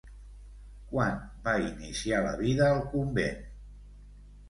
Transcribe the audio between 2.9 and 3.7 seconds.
convent?